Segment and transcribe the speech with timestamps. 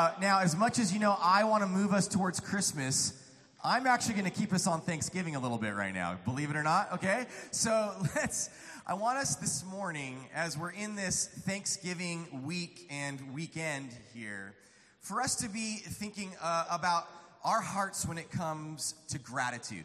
[0.00, 3.12] Uh, now, as much as you know, I want to move us towards Christmas.
[3.62, 6.56] I'm actually going to keep us on Thanksgiving a little bit right now, believe it
[6.56, 7.26] or not, okay?
[7.50, 8.48] So let's,
[8.86, 14.54] I want us this morning, as we're in this Thanksgiving week and weekend here,
[15.00, 17.06] for us to be thinking uh, about
[17.44, 19.84] our hearts when it comes to gratitude.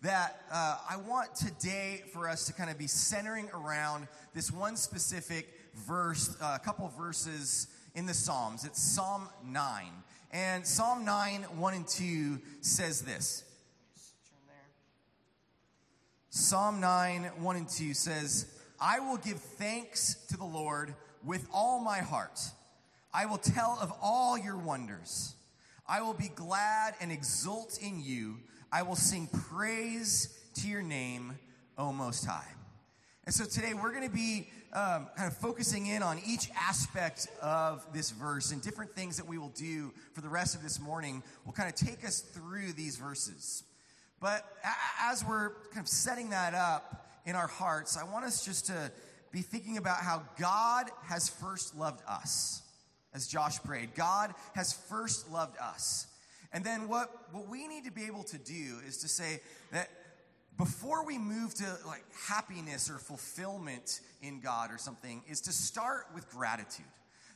[0.00, 4.74] That uh, I want today for us to kind of be centering around this one
[4.74, 5.48] specific
[5.86, 8.64] verse, uh, a couple verses in the Psalms.
[8.64, 9.84] It's Psalm 9.
[10.32, 13.44] And Psalm 9, 1 and 2 says this.
[16.30, 18.46] Psalm 9, 1 and 2 says,
[18.80, 20.94] I will give thanks to the Lord
[21.24, 22.40] with all my heart.
[23.12, 25.34] I will tell of all your wonders.
[25.86, 28.38] I will be glad and exult in you.
[28.72, 31.38] I will sing praise to your name,
[31.76, 32.48] O Most High.
[33.24, 37.28] And so today we're going to be um, kind of focusing in on each aspect
[37.42, 40.80] of this verse and different things that we will do for the rest of this
[40.80, 43.64] morning will kind of take us through these verses.
[44.20, 44.46] But
[45.02, 48.90] as we're kind of setting that up in our hearts, I want us just to
[49.30, 52.62] be thinking about how God has first loved us.
[53.14, 56.06] As Josh prayed, God has first loved us.
[56.52, 59.88] And then what, what we need to be able to do is to say that
[60.58, 66.06] before we move to like happiness or fulfillment in God or something is to start
[66.14, 66.86] with gratitude.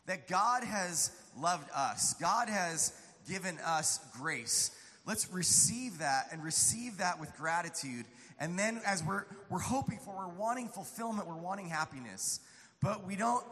[0.07, 2.15] That God has loved us.
[2.15, 2.93] God has
[3.29, 4.71] given us grace.
[5.05, 8.05] Let's receive that and receive that with gratitude.
[8.39, 12.41] And then as we're we're hoping for, we're wanting fulfillment, we're wanting happiness.
[12.81, 13.45] But we don't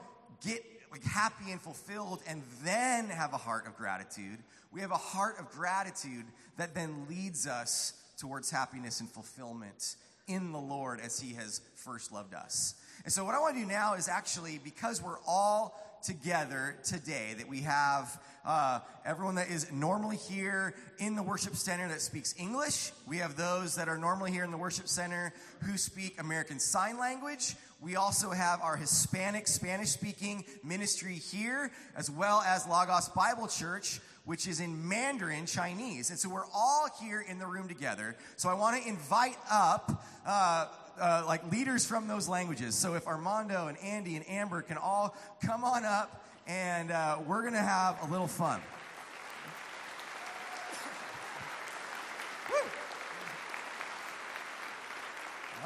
[0.44, 4.38] get like happy and fulfilled and then have a heart of gratitude.
[4.72, 6.26] We have a heart of gratitude
[6.56, 12.12] that then leads us towards happiness and fulfillment in the Lord as He has first
[12.12, 12.74] loved us.
[13.04, 17.34] And so, what I want to do now is actually, because we're all together today,
[17.38, 22.34] that we have uh, everyone that is normally here in the worship center that speaks
[22.38, 22.92] English.
[23.06, 26.98] We have those that are normally here in the worship center who speak American Sign
[26.98, 27.56] Language.
[27.80, 34.00] We also have our Hispanic, Spanish speaking ministry here, as well as Logos Bible Church,
[34.24, 36.10] which is in Mandarin Chinese.
[36.10, 38.16] And so we're all here in the room together.
[38.36, 40.66] So I want to invite up, uh,
[40.98, 42.74] uh, like leaders from those languages.
[42.74, 47.42] So if Armando and Andy and Amber can all come on up and uh, we're
[47.54, 48.60] to have a little fun.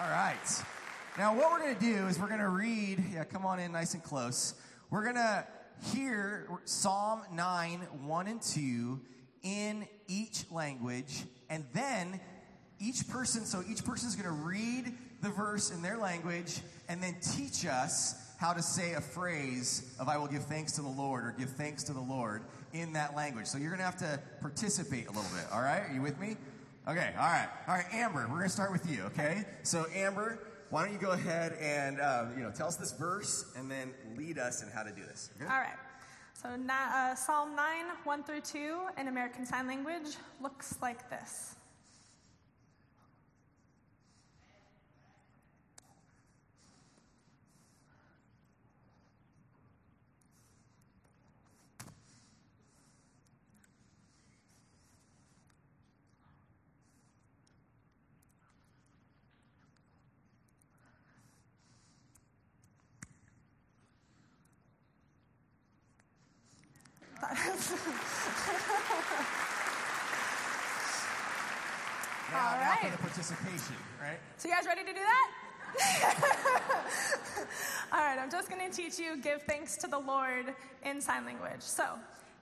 [0.01, 0.63] All right.
[1.19, 4.03] Now, what we're to do is we're to read, yeah, come on in nice and
[4.03, 4.55] close.
[4.91, 5.45] We're to
[5.93, 9.01] hear Psalm 9, 1 and 2
[9.43, 12.21] in each language, and then
[12.81, 17.03] each person, so each person is going to read the verse in their language and
[17.03, 20.89] then teach us how to say a phrase of I will give thanks to the
[20.89, 23.47] Lord or give thanks to the Lord in that language.
[23.47, 25.83] So you're going to have to participate a little bit, all right?
[25.89, 26.37] Are you with me?
[26.87, 27.49] Okay, all right.
[27.67, 29.45] All right, Amber, we're going to start with you, okay?
[29.63, 30.39] So, Amber,
[30.71, 33.95] why don't you go ahead and uh, you know tell us this verse and then
[34.17, 35.31] lead us in how to do this?
[35.37, 35.51] Okay?
[35.51, 35.79] All right.
[36.35, 41.57] So uh, Psalm 9, 1 through 2 in American Sign Language looks like this.
[72.33, 72.83] Now, All right.
[72.83, 74.19] for the participation, right?
[74.37, 75.31] So you guys ready to do that?
[77.93, 81.25] All right, I'm just going to teach you give thanks to the Lord in sign
[81.27, 81.61] language.
[81.61, 81.85] So,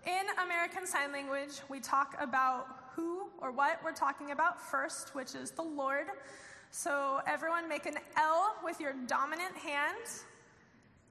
[0.07, 5.35] in American Sign Language, we talk about who or what we're talking about first, which
[5.35, 6.07] is the Lord.
[6.71, 10.07] So, everyone make an L with your dominant hand,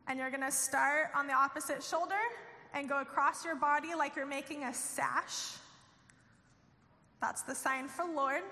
[0.08, 2.16] and you're going to start on the opposite shoulder
[2.76, 5.54] and go across your body like you're making a sash.
[7.22, 8.44] That's the sign for Lord.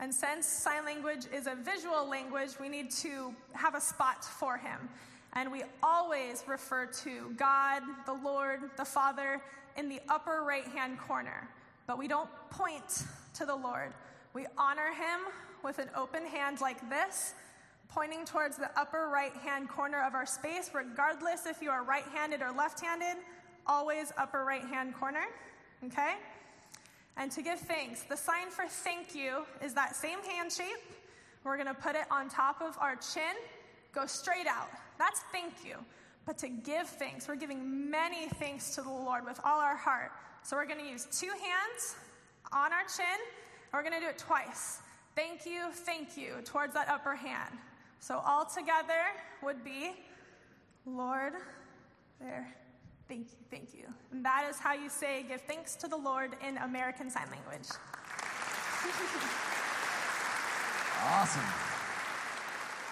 [0.00, 4.58] And since sign language is a visual language, we need to have a spot for
[4.58, 4.88] him.
[5.34, 9.40] And we always refer to God, the Lord, the Father
[9.76, 11.48] in the upper right hand corner.
[11.86, 13.04] But we don't point
[13.34, 13.92] to the Lord.
[14.34, 15.20] We honor him
[15.62, 17.34] with an open hand like this
[17.94, 22.04] pointing towards the upper right hand corner of our space, regardless if you are right
[22.14, 23.16] handed or left handed,
[23.66, 25.26] always upper right hand corner.
[25.84, 26.14] Okay?
[27.16, 30.78] And to give thanks, the sign for thank you is that same hand shape.
[31.44, 33.34] We're to put it on top of our chin,
[33.92, 34.68] go straight out.
[34.98, 35.76] That's thank you.
[36.26, 37.26] but to give thanks.
[37.26, 40.12] We're giving many thanks to the Lord with all our heart.
[40.42, 41.96] So we're to use two hands
[42.52, 43.04] on our chin.
[43.72, 44.78] And we're to do it twice.
[45.16, 47.50] Thank you, thank you, towards that upper hand.
[48.00, 49.04] So all together
[49.42, 49.92] would be,
[50.86, 51.34] Lord,
[52.18, 52.52] there,
[53.08, 53.84] thank you, thank you.
[54.10, 57.68] And that is how you say give thanks to the Lord in American Sign Language.
[61.02, 61.42] Awesome.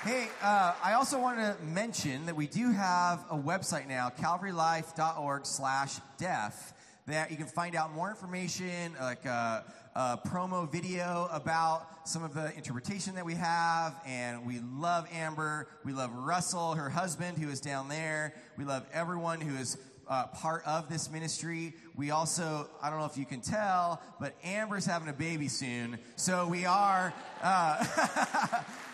[0.03, 5.45] Hey, uh, I also want to mention that we do have a website now, calvarylife.org
[5.45, 6.73] slash deaf,
[7.07, 9.63] that you can find out more information, like a,
[9.99, 14.01] a promo video about some of the interpretation that we have.
[14.07, 15.67] And we love Amber.
[15.85, 18.33] We love Russell, her husband, who is down there.
[18.57, 21.75] We love everyone who is uh, part of this ministry.
[21.97, 25.99] We also, I don't know if you can tell, but Amber's having a baby soon.
[26.15, 27.13] So we are.
[27.43, 28.63] Uh,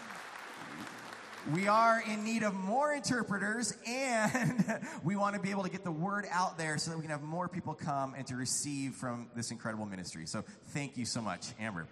[1.53, 5.85] we are in need of more interpreters and we want to be able to get
[5.85, 8.95] the word out there so that we can have more people come and to receive
[8.95, 10.27] from this incredible ministry.
[10.27, 11.87] So thank you so much, Amber.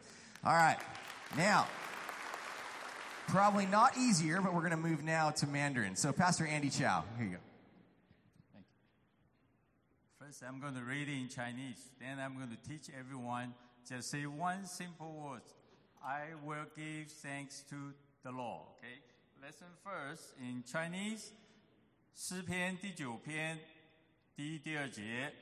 [0.44, 0.78] All right.
[1.36, 1.66] Now,
[3.28, 5.96] probably not easier, but we're going to move now to Mandarin.
[5.96, 7.38] So Pastor Andy Chow, here you go.
[8.54, 10.26] Thank you.
[10.26, 11.90] First, I'm going to read it in Chinese.
[12.00, 13.54] Then I'm going to teach everyone.
[13.86, 15.42] Just say one simple word.
[16.02, 17.76] I will give thanks to
[18.24, 18.62] the Lord.
[18.78, 19.11] Okay
[19.41, 21.31] Lesson first in Chinese.
[22.13, 23.59] 诗篇第九篇
[24.35, 25.33] 第一、第二节，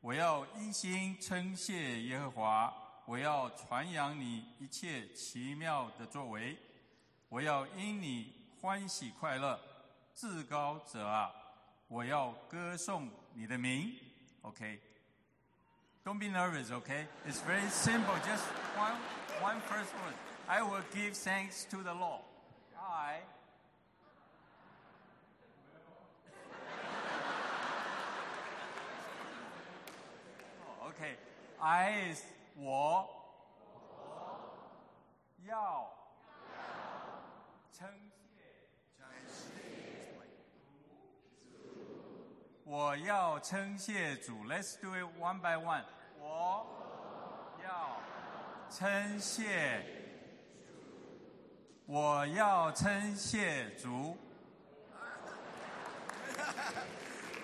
[0.00, 2.74] 我要一心称谢耶和华，
[3.06, 6.56] 我要传扬你一切奇妙的作为，
[7.28, 9.60] 我要因你欢喜快乐，
[10.14, 11.32] 至高者啊，
[11.88, 13.92] 我要歌颂你的名。
[14.42, 14.78] Okay.
[16.04, 17.06] Don't be nervous, okay?
[17.26, 18.14] It's very simple.
[18.26, 18.44] Just
[18.76, 18.96] one,
[19.40, 20.14] one first word.
[20.46, 22.20] I will give thanks to the Lord.
[22.89, 23.21] I.
[30.89, 31.15] Okay.
[31.61, 32.23] I is
[32.55, 33.07] 我
[34.05, 34.49] 我
[35.45, 35.89] 要
[37.71, 37.87] 称
[42.65, 44.45] 我要称谢主。
[44.45, 45.83] Let's do it one by one.
[46.19, 46.65] 我
[47.63, 47.99] 要
[48.69, 49.98] 称谢，
[51.88, 54.16] 我要称谢主。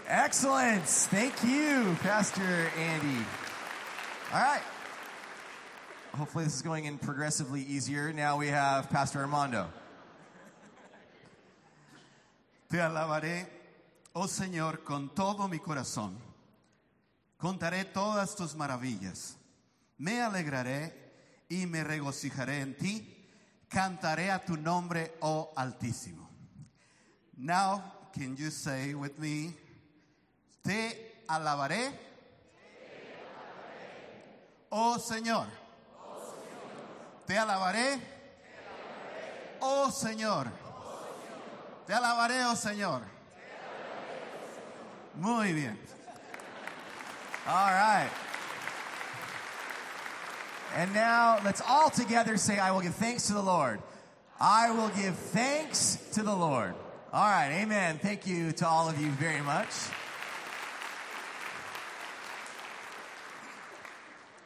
[0.09, 0.83] Excellent.
[1.11, 3.25] Thank you, Pastor Andy.
[4.33, 4.63] All right.
[6.17, 8.13] Hopefully, this is going in progressively easier.
[8.13, 9.69] Now we have Pastor Armando.
[12.69, 13.47] Te alabaré,
[14.15, 16.17] oh Señor, con todo mi corazón.
[17.39, 19.37] Contaré todas tus maravillas.
[19.99, 20.93] Me alegraré
[21.49, 23.14] y me regocijaré en ti.
[23.76, 26.30] Cantaré a tu nombre, oh Altísimo.
[27.36, 27.84] Now,
[28.14, 29.54] can you say with me,
[30.64, 31.92] Te alabaré,
[34.70, 35.48] oh Señor.
[37.28, 38.00] Te alabaré,
[39.60, 40.48] oh Señor.
[41.86, 43.02] Te alabaré, oh Señor.
[45.16, 45.78] Muy bien.
[47.46, 48.35] All right.
[50.76, 53.80] And now let's all together say, I will give thanks to the Lord.
[54.42, 56.76] I will give thanks to the Lord.
[57.14, 57.62] All right.
[57.62, 57.98] Amen.
[57.98, 59.70] Thank you to all of you very much.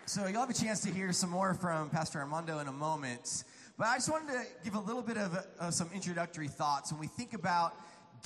[0.05, 3.43] So you'll have a chance to hear some more from Pastor Armando in a moment.
[3.79, 6.91] But I just wanted to give a little bit of uh, some introductory thoughts.
[6.91, 7.74] When we think about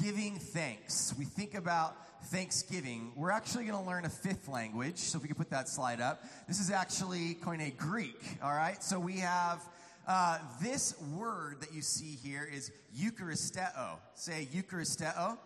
[0.02, 1.96] giving thanks, we think about
[2.26, 3.12] Thanksgiving.
[3.16, 4.98] We're actually going to learn a fifth language.
[4.98, 6.24] So if we could put that slide up.
[6.48, 8.20] This is actually Koine Greek.
[8.42, 8.82] All right.
[8.84, 9.62] So we have
[10.08, 13.98] uh, this word that you see here is Eucharisteo.
[14.16, 15.38] Say Eucharisteo.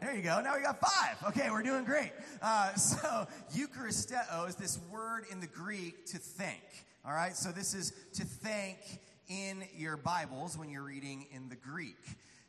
[0.00, 0.40] There you go.
[0.42, 1.16] Now we got five.
[1.28, 2.12] Okay, we're doing great.
[2.42, 6.62] Uh, so, Eucharisteo is this word in the Greek to thank.
[7.06, 8.78] All right, so this is to thank
[9.28, 11.96] in your Bibles when you're reading in the Greek.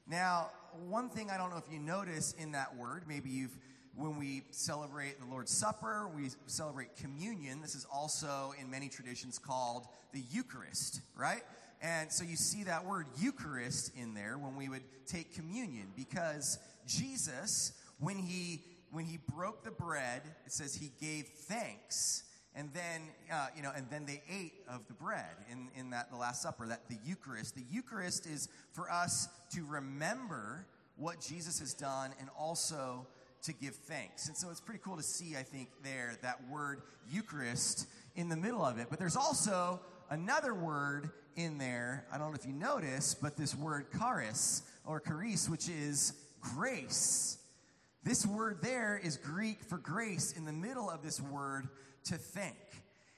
[0.07, 0.51] Now,
[0.87, 3.57] one thing I don't know if you notice in that word, maybe you've,
[3.95, 7.61] when we celebrate the Lord's Supper, we celebrate communion.
[7.61, 11.43] This is also in many traditions called the Eucharist, right?
[11.81, 16.59] And so you see that word Eucharist in there when we would take communion because
[16.87, 22.23] Jesus, when he when he broke the bread, it says he gave thanks,
[22.55, 26.09] and then uh, you know, and then they ate of the bread in in that
[26.09, 27.55] the Last Supper, that the Eucharist.
[27.55, 30.65] The Eucharist is for us to remember
[30.97, 33.07] what Jesus has done, and also
[33.43, 34.27] to give thanks.
[34.27, 36.81] And so it's pretty cool to see, I think, there that word
[37.11, 38.87] Eucharist in the middle of it.
[38.89, 42.05] But there's also another word in there.
[42.11, 47.37] I don't know if you notice, but this word charis or charis, which is grace.
[48.03, 51.67] This word there is Greek for grace in the middle of this word
[52.05, 52.55] to thank.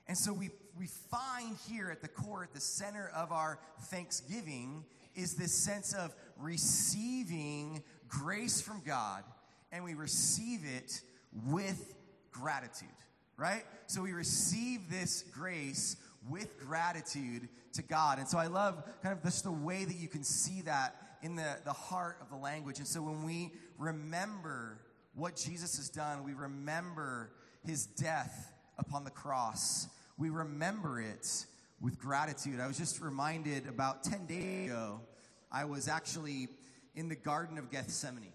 [0.08, 4.86] And so we, we find here at the core, at the center of our thanksgiving,
[5.16, 9.24] is this sense of receiving grace from God,
[9.72, 11.02] and we receive it
[11.48, 11.96] with
[12.32, 12.88] gratitude,
[13.36, 13.64] right?
[13.88, 15.98] So we receive this grace
[16.30, 18.20] with gratitude to God.
[18.20, 21.36] And so I love kind of just the way that you can see that in
[21.36, 22.78] the, the heart of the language.
[22.80, 24.80] And so when we remember
[25.16, 27.32] what Jesus has done, we remember
[27.66, 31.46] his death upon the cross, we remember it
[31.82, 32.60] with gratitude.
[32.60, 35.02] I was just reminded about 10 days ago,
[35.52, 36.50] I was actually
[36.96, 38.34] in the Garden of Gethsemane.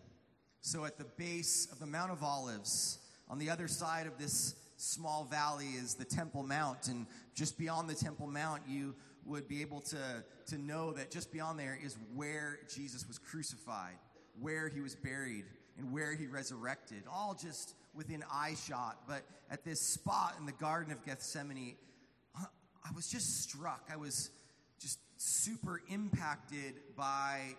[0.61, 4.55] So at the base of the Mount of Olives, on the other side of this
[4.77, 6.89] small valley is the Temple Mount.
[6.89, 8.95] And just beyond the Temple Mount, you
[9.25, 13.97] would be able to, to know that just beyond there is where Jesus was crucified,
[14.41, 15.45] where he was buried,
[15.79, 19.01] and where he resurrected, all just within eye shot.
[19.07, 21.77] But at this spot in the Garden of Gethsemane,
[22.37, 23.89] I was just struck.
[23.93, 24.31] I was
[24.81, 27.57] just super impacted by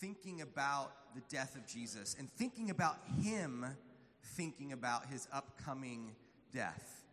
[0.00, 3.64] thinking about the death of Jesus and thinking about him
[4.34, 6.14] thinking about his upcoming
[6.52, 7.04] death.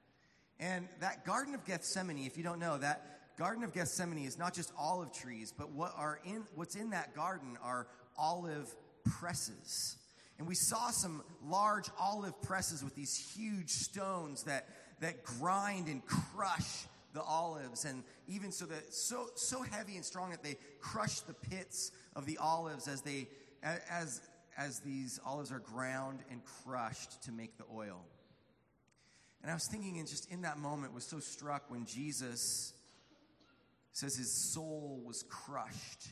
[0.60, 4.54] And that Garden of Gethsemane, if you don't know, that Garden of Gethsemane is not
[4.54, 8.74] just olive trees, but what are in what's in that garden are olive
[9.20, 9.98] presses.
[10.44, 14.68] And we saw some large olive presses with these huge stones that,
[15.00, 16.84] that grind and crush
[17.14, 21.34] the olives and even so that so so heavy and strong that they crush the
[21.34, 23.30] pits of the olives as they
[23.64, 24.20] as
[24.58, 28.04] as these olives are ground and crushed to make the oil.
[29.44, 32.74] And I was thinking, and just in that moment, was so struck when Jesus
[33.94, 36.10] says his soul was crushed.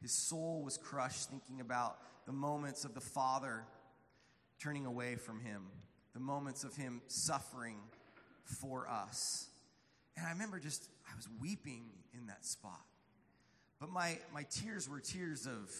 [0.00, 3.64] His soul was crushed, thinking about the moments of the Father
[4.60, 5.62] turning away from him,
[6.14, 7.76] the moments of him suffering
[8.44, 9.48] for us.
[10.16, 12.80] And I remember just, I was weeping in that spot.
[13.78, 15.70] But my, my tears were tears of,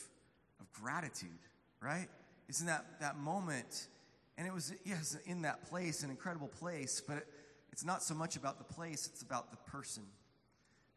[0.61, 1.39] of gratitude
[1.81, 2.09] right?
[2.49, 3.89] It's in that, that moment.
[4.39, 7.27] And it was, yes, in that place, an incredible place, but it,
[7.73, 10.03] it's not so much about the place, it's about the person.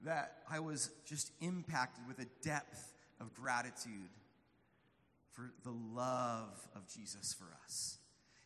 [0.02, 4.10] That I was just impacted with a depth of gratitude
[5.32, 7.98] for the love of Jesus for us.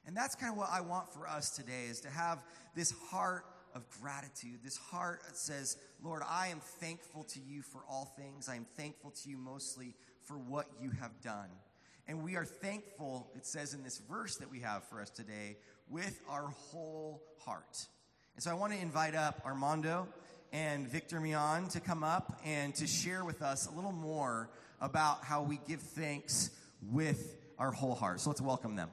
[0.06, 2.40] And that's kind of what I want for us today is to have
[2.76, 7.82] this heart of gratitude, this heart that says, Lord, I am thankful to you for
[7.90, 8.50] all things.
[8.50, 11.50] I am thankful to you mostly for what you have done.
[12.08, 15.58] And we are thankful, it says in this verse that we have for us today,
[15.90, 17.88] with our whole heart.
[18.36, 20.08] And so I want to invite up Armando
[20.52, 24.50] and Victor Mian to come up and to share with us a little more
[24.82, 26.52] about how we give thanks
[26.92, 28.20] with our whole heart.
[28.20, 28.90] So let's welcome them.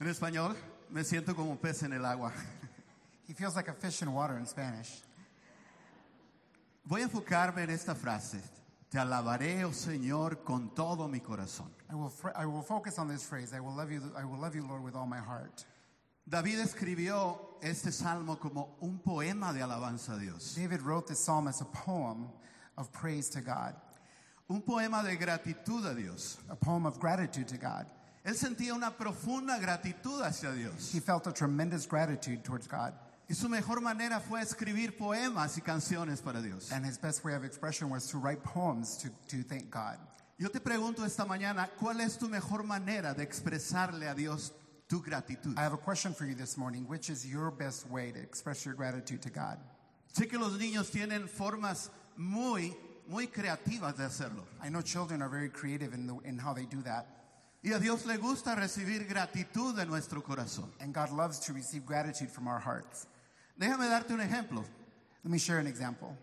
[0.00, 0.54] En español,
[0.90, 2.32] me siento como un pez en el agua.
[3.26, 5.00] He feels like a fish in water in Spanish.
[6.86, 8.42] Voy a enfocarme en esta frase.
[8.90, 11.70] Te alabaré, oh Señor, con todo mi corazón.
[11.90, 13.54] I will, I will focus on this phrase.
[13.54, 15.64] I will love you, I will love you, Lord, with all my heart.
[16.26, 20.54] David escribió este salmo como un poema de alabanza a Dios.
[20.56, 22.28] David wrote this psalm as a poem
[22.76, 23.74] of praise to God,
[24.48, 26.38] Un poema de gratitud a Dios.
[26.50, 27.86] a poem of gratitude to God.
[28.24, 30.92] Él sentía una profunda gratitud hacia Dios.
[30.92, 32.94] He felt a tremendous gratitude towards God,
[33.28, 36.70] Y su mejor manera fue escribir poemas y canciones para Dios.
[36.72, 39.98] and his best way of expression was to write poems to, to thank God.
[40.38, 44.52] Yo te pregunto esta mañana, ¿cuál es tu mejor manera de expresarle a Dios
[44.88, 45.56] tu gratitud?
[45.58, 46.86] I have a question for you this morning.
[46.88, 49.58] Which is your best way to express your gratitude to God?
[50.12, 52.74] Sé que los niños tienen formas muy,
[53.08, 54.44] muy creativas de hacerlo.
[54.62, 57.06] I know children are very creative in, the, in how they do that,
[57.66, 60.68] Y a Dios le gusta recibir gratitud de nuestro corazón.
[60.80, 63.06] and God loves to receive gratitude from our hearts.
[63.58, 64.62] Déjame darte un ejemplo.
[65.24, 66.14] Let me share an example.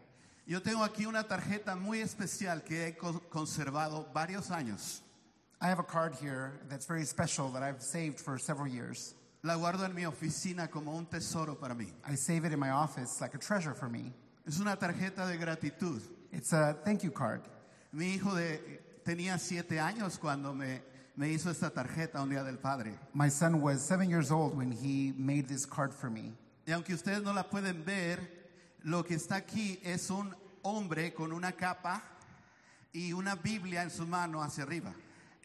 [0.45, 5.01] Yo tengo aquí una tarjeta muy especial que he co- conservado varios años.
[5.63, 9.13] I have a card here that's very special that I've saved for several years.
[9.43, 11.85] La guardo en mi oficina como un tesoro para mí.
[12.03, 14.11] I save it in my office like a treasure for me.
[14.47, 16.01] Es una tarjeta de gratitud.
[16.31, 17.41] It's a thank you card.
[17.93, 18.59] Mi hijo de,
[19.05, 20.81] tenía siete años cuando me,
[21.15, 22.97] me hizo esta tarjeta un día del padre.
[23.13, 26.33] My son was seven years old when he made this card for me.
[26.65, 28.17] Y aunque ustedes no la pueden ver,
[28.83, 32.01] lo que está aquí es un hombre con una capa
[32.93, 34.91] y una Biblia en su mano hacia arriba.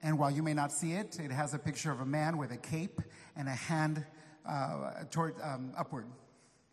[0.02, 2.52] And while you may not see it, it has a picture of a man with
[2.52, 3.00] a cape
[3.36, 4.04] and a hand
[4.46, 6.06] uh, toward um, upward.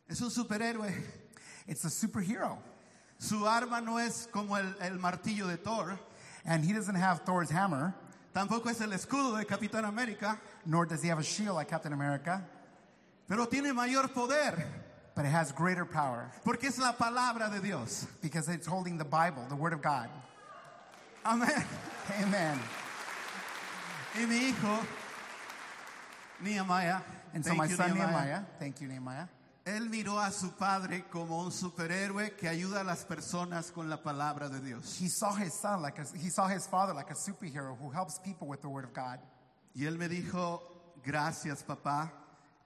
[0.09, 0.93] Es un superhéroe.
[1.67, 2.57] It's a superhero.
[3.17, 5.97] Su arma no es como el, el martillo de Thor,
[6.45, 7.95] And he doesn't have Thor's hammer,
[8.35, 11.93] tampoco es el escudo de Capitán América, nor does he have a shield like Captain
[11.93, 12.45] America,
[13.29, 14.65] pero tiene mayor poder
[15.15, 18.07] but it has greater power porque es la palabra de Dios.
[18.21, 20.09] because it's holding the Bible, the Word of God.
[21.25, 21.65] Amén.
[22.21, 22.59] Amen.
[24.15, 24.79] Y mi hijo,
[26.41, 27.01] Nehemiah,
[27.33, 29.27] And so thank my you, son Nehemiah, Nehemiah, thank you, Nehemiah.
[29.65, 33.97] él miró a su padre como un superhéroe que ayuda a las personas con la
[33.97, 34.99] palabra de Dios.
[34.99, 38.19] He saw his son like a, he saw his father like a superhero who helps
[38.19, 39.19] people with the Word of God.
[39.75, 40.61] Y él me dijo,
[41.03, 42.11] gracias papá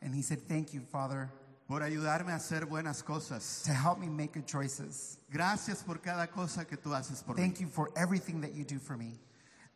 [0.02, 1.30] And he said, Thank you, Father,
[1.68, 3.64] por ayudarme a hacer buenas cosas.
[3.64, 5.18] to help me make good choices.
[5.32, 7.42] Gracias por cada cosa que tú haces por mí.
[7.42, 9.18] Thank you for everything that you do for me.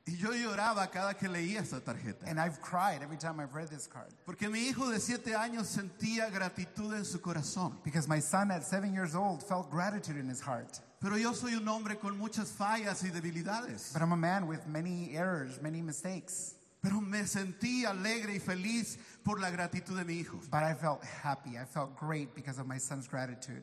[0.07, 2.25] Y yo lloraba cada que leía esta tarjeta.
[2.27, 5.67] And I've cried every time I've read this card Porque mi hijo de siete años
[5.67, 7.77] sentía gratitud en su corazón.
[7.83, 10.79] because my son at seven years old felt gratitude in his heart.
[10.99, 13.93] Pero yo soy un hombre con muchas fallas y debilidades.
[13.93, 16.55] But I'm a man with many errors, many mistakes.
[16.81, 20.39] Pero me sentí alegre y feliz por la gratitud de mi hijo.
[20.49, 21.57] But I felt happy.
[21.57, 23.61] I felt great because of my son's gratitude.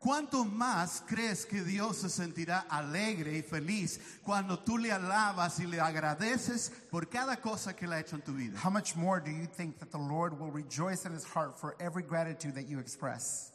[0.00, 5.66] ¿Cuánto más crees que Dios se sentirá alegre y feliz cuando tú le alabas y
[5.66, 8.58] le agradeces por cada cosa que él ha hecho en tu vida?
[8.58, 11.76] How much more do you think that the Lord will rejoice in his heart for
[11.78, 13.52] every gratitude that you express?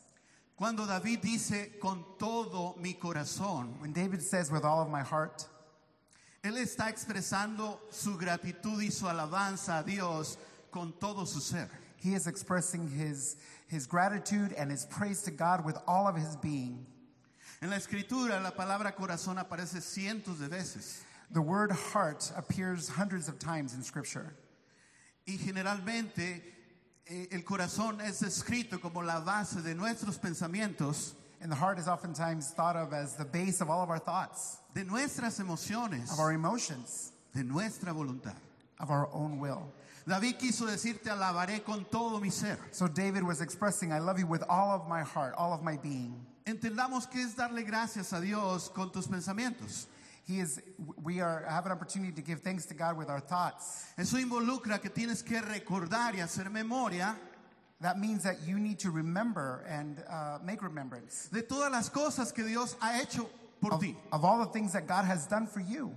[0.56, 5.48] Cuando David dice con todo mi corazón, When David says, with all of my heart,
[6.44, 10.38] él está expresando su gratitud y su alabanza a Dios
[10.72, 11.72] con todo su ser.
[12.06, 13.36] he is expressing his,
[13.68, 16.86] his gratitude and his praise to God with all of his being.
[17.62, 23.28] En la escritura la palabra corazón aparece cientos de veces The word heart appears hundreds
[23.28, 24.36] of times in Scripture.
[25.28, 26.42] y generalmente
[27.08, 31.88] eh, el corazón es descrito como la base de nuestros pensamientos, And the heart is
[31.88, 36.20] oftentimes thought of as the base of all of our thoughts, de nuestras emociones, of
[36.20, 38.36] our emotions, de nuestra voluntad.
[38.80, 39.72] of our own will.
[40.08, 42.58] David quiso decir, te alabaré con todo mi ser.
[42.72, 45.78] So David was expressing, I love you with all of my heart, all of my
[45.78, 46.14] being.
[46.46, 49.88] Entendamos que es darle gracias a Dios con tus pensamientos.
[50.28, 50.62] He is,
[51.04, 53.86] we are, have an opportunity to give thanks to God with our thoughts.
[53.98, 57.16] Eso involucra que tienes que recordar y hacer memoria
[57.82, 62.34] That means that you need to remember and uh, make remembrance de todas las cosas
[62.34, 63.28] que Dios ha hecho
[63.62, 63.96] por of, ti.
[64.12, 65.94] of all the things that God has done for you.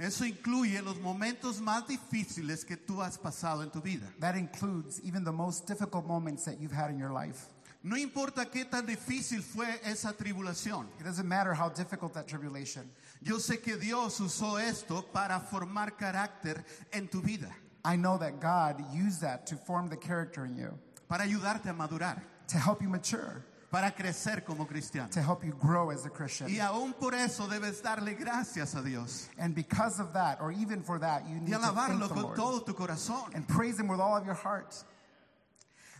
[0.00, 4.10] Eso incluye los momentos más difíciles que tú has pasado en tu vida.
[4.18, 7.48] That includes even the most difficult moments that you've had in your life.
[7.82, 10.86] No importa qué tan difícil fue esa tribulación.
[10.98, 12.90] It doesn't matter how difficult that tribulation.
[13.22, 17.50] Yo sé que Dios usó esto para formar carácter en tu vida,
[17.84, 21.74] I know that God used that to form the character in you, para ayudarte a
[21.74, 25.08] madurar, to help you mature, para crecer como cristiano.
[25.10, 26.48] to help you grow as a Christian.
[26.48, 30.82] Y aún por eso debes darle gracias a Dios And because of that, or even
[30.82, 33.34] for that, you y need to thank alabarlo the con Lord todo tu corazón.
[33.34, 34.74] and praise Him with all of your heart.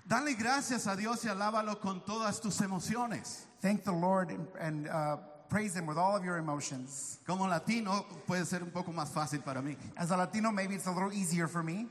[0.08, 3.46] Dale gracias a Dios y alábalo con todas tus emociones.
[3.60, 7.18] Thank the Lord and, and uh, praise Him with all of your emotions.
[7.26, 9.76] Como latino puede ser un poco más fácil para mí.
[9.96, 11.86] As a Latino, maybe it's a little easier for me.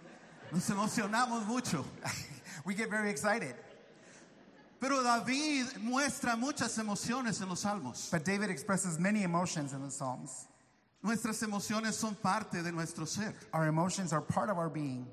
[0.51, 1.85] Nos emocionamos mucho.
[2.65, 3.55] We get very excited.
[4.79, 8.09] Pero David muestra muchas emociones en los salmos.
[8.11, 10.47] But David expresses many emotions in the Psalms.
[11.03, 13.33] Nuestras emociones son parte de nuestro ser.
[13.53, 15.05] Our emotions are part of our being.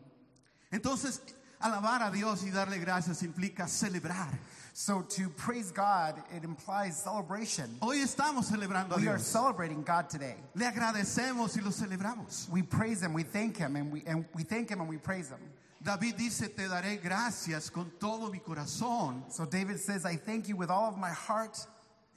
[0.73, 1.21] Entonces,
[1.61, 4.39] alabar a Dios y darle gracias implica celebrar.
[4.73, 7.79] So to praise God, it implies celebration.
[7.81, 10.37] Hoy estamos celebrando a We are celebrating God today.
[10.55, 12.49] Le agradecemos y lo celebramos.
[12.51, 15.31] We praise Him, we thank Him, and we, and we thank Him and we praise
[15.31, 15.41] Him.
[15.87, 19.25] David dice, te daré gracias con todo mi corazón.
[19.31, 21.57] So David says, I thank you with all of my heart.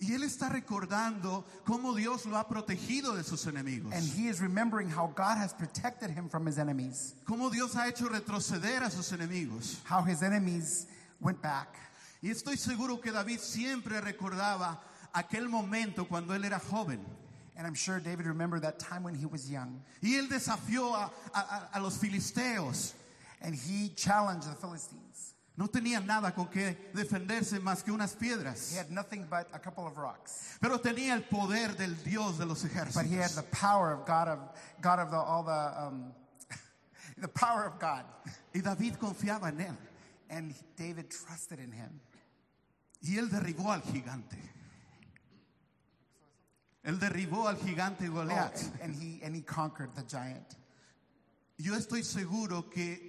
[0.01, 3.93] Y él está recordando cómo Dios lo ha protegido de sus enemigos.
[3.93, 7.87] And he is remembering how God has protected him from his enemies, Cómo Dios ha
[7.87, 9.75] hecho retroceder a sus enemigos.
[9.83, 10.87] how his enemies
[11.21, 11.75] went back.
[12.23, 14.79] Y estoy seguro que David siempre recordaba
[15.13, 16.99] aquel momento cuando él era joven.
[17.57, 19.81] And I'm sure David remembered that time when he was young.
[20.01, 22.93] Y él desafió a, a- a los filisteos.
[23.41, 25.33] And he challenged the Philistines.
[25.57, 28.71] No tenía nada con que defenderse más que unas piedras.
[28.71, 30.57] He had nothing but a couple of rocks.
[30.61, 32.93] Pero tenía el poder del Dios de los ejércitos.
[32.95, 34.39] But he had the power of God of
[34.81, 36.13] God of the, all the um,
[37.17, 38.05] the power of God.
[38.55, 39.77] Y David confiaba en él.
[40.29, 41.99] And David trusted in him.
[43.01, 44.37] Y él derribó al gigante.
[46.85, 48.61] Él derribó al gigante Oh, Goliat.
[48.61, 50.55] and, and he and he conquered the giant.
[51.57, 53.08] Yo estoy seguro que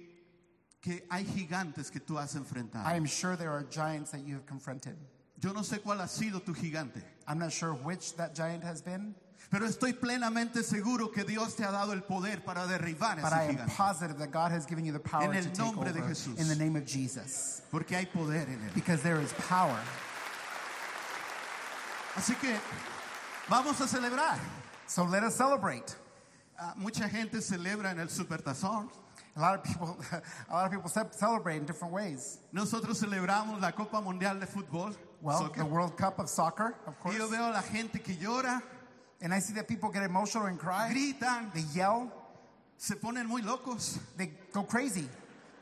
[0.81, 2.85] que hay gigantes que tú has enfrentado.
[2.85, 4.95] I am sure there are giants that you have confronted.
[5.39, 8.81] Yo no sé cuál ha sido tu gigante, I'm not sure which that giant has
[8.81, 9.15] been,
[9.49, 13.45] pero estoy plenamente seguro que Dios te ha dado el poder para derribar but I
[13.45, 13.75] ese am gigante.
[13.75, 16.39] positive that God has given you the power En el to take nombre de Jesús.
[16.39, 17.61] in the name of Jesus.
[17.71, 18.73] Porque hay poder en él.
[18.75, 19.79] Because there is power.
[22.15, 22.55] Así que
[23.49, 24.37] vamos a celebrar.
[24.87, 25.95] So let us celebrate.
[26.59, 28.89] Ah, mucha gente celebra en el supertazón.
[29.35, 29.97] A lot of people,
[30.49, 32.39] a lot of people celebrate in different ways.
[32.51, 34.95] Nosotros celebramos la Copa Mundial de Fútbol.
[35.21, 35.59] Well, soccer.
[35.63, 37.15] the World Cup of soccer, of course.
[37.17, 38.61] yo veo a la gente que llora,
[39.21, 40.89] And I see that people get emotional and cry.
[40.91, 42.11] gritan, They yell.
[42.77, 45.07] se ponen muy locos, They go crazy.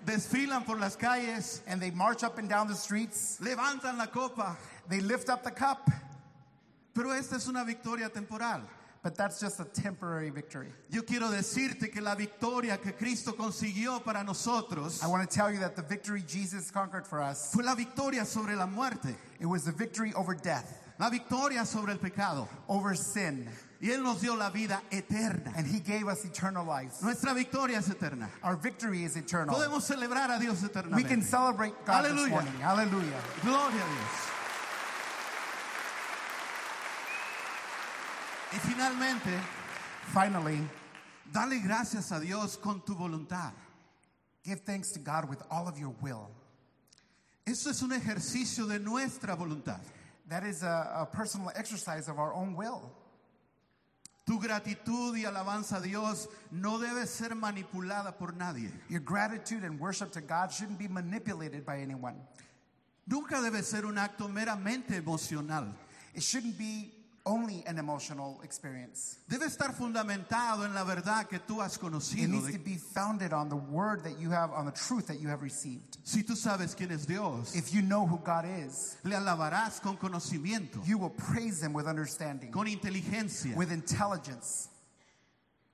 [0.05, 3.38] desfilan por las calles, And they march up and down the streets.
[3.41, 4.58] levantan la copa.
[4.88, 5.89] They lift up the cup.
[6.95, 8.62] Pero esta es una victoria temporal.
[9.01, 10.67] But that's just a temporary victory.
[10.89, 15.49] Yo quiero decirte que la victoria que Cristo consiguió para nosotros I want to tell
[15.49, 19.45] you that the victory Jesus conquered for us, fue la victoria sobre la muerte, it
[19.45, 22.47] was the victory over death, la victoria sobre el pecado.
[22.67, 23.47] over sin.
[23.81, 25.53] Y Él nos dio la vida eterna.
[25.55, 27.01] And he gave us eternal life.
[27.01, 28.27] Nuestra victoria es eterna.
[28.43, 29.55] Our victory is eternal.
[29.55, 31.07] Podemos celebrar a Dios We eternamente.
[31.07, 32.29] can celebrate God this Hallelujah.
[32.29, 32.53] morning.
[32.59, 33.21] Hallelujah.
[33.41, 34.29] Gloria a Dios.
[38.51, 39.29] Y finalmente,
[40.13, 40.67] Finally,
[41.31, 43.53] dale gracias a Dios con tu voluntad.
[44.43, 46.31] give thanks to God with all of your will.
[47.45, 49.79] Eso es un ejercicio de nuestra voluntad.
[50.27, 52.91] That is a, a personal exercise of our own will.
[54.25, 58.71] Tu gratitud y alabanza a Dios no debe ser manipulada por nadie.
[58.88, 62.15] Your gratitude and worship to God shouldn't be manipulated by anyone.
[63.07, 65.67] Nunca debe ser un acto meramente emocional.
[66.15, 66.91] It shouldn't be
[67.25, 69.17] only an emotional experience.
[69.29, 71.77] Debe estar fundamentado en la verdad que tú has
[72.13, 75.19] It needs to be founded on the word that you have, on the truth that
[75.19, 75.97] you have received.
[76.03, 79.97] si tú sabes quién es Dios, If you know who God is, le alabarás con
[79.97, 84.69] conocimiento, you will praise Him with understanding, con inteligencia, with intelligence,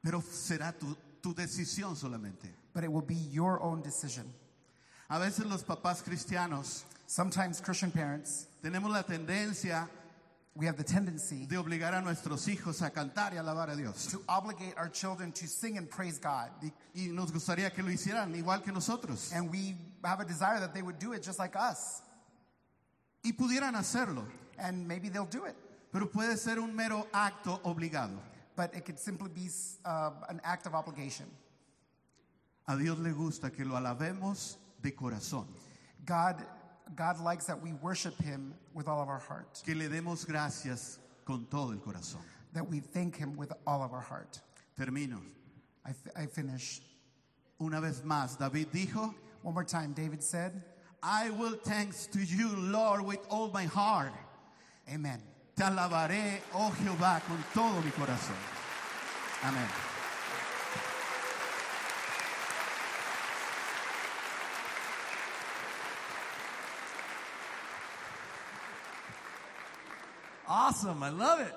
[0.03, 2.49] pero será tu, tu decisión solamente.
[2.73, 4.25] but it will be your own decision.
[5.09, 9.87] A veces los papás cristianos Sometimes Christian parents, tenemos la tendencia
[10.57, 14.07] we have the tendency de obligar a nuestros hijos a cantar y alabar a Dios.
[14.07, 16.49] to obligate our children to sing and praise God.
[16.95, 19.31] Y, nos gustaría que lo hicieran igual que nosotros.
[19.33, 22.01] And we have a desire that they would do it just like us.
[23.23, 24.25] Y pudieran hacerlo,
[24.57, 25.55] And maybe they'll do it.
[25.91, 28.17] pero puede ser un mero acto obligado.
[28.55, 29.49] But it could simply be
[29.83, 31.25] uh, an act of obligation.
[32.67, 35.45] A Dios le gusta que lo alabemos de corazón,
[36.05, 36.37] God,
[36.95, 40.99] God likes that we worship Him with all of our heart, que le demos gracias
[41.25, 42.21] con todo el corazón.
[42.53, 44.39] that we thank Him with all of our heart.
[44.79, 45.21] Termino.
[46.15, 46.81] I, finish.
[47.61, 50.63] Una vez más, David dijo, One more time, David said,
[51.03, 54.13] I will thanks to you, Lord, with all my heart.
[54.91, 55.21] Amen.
[55.55, 58.35] Te alabaré, oh Jehová, con todo mi corazón.
[59.43, 59.84] Amén.
[70.57, 71.03] Awesome.
[71.03, 71.53] I love it.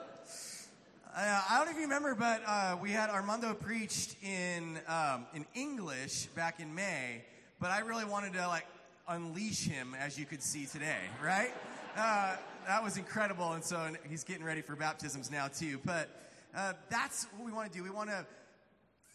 [1.16, 6.26] Uh, I don't you remember, but uh, we had Armando preached in um, in English
[6.34, 7.22] back in May,
[7.60, 8.66] but I really wanted to like
[9.06, 11.52] unleash him, as you could see today, right?
[11.96, 12.34] Uh,
[12.66, 15.78] that was incredible, and so he's getting ready for baptisms now too.
[15.84, 16.08] But
[16.52, 17.84] uh, that's what we want to do.
[17.84, 18.26] We want to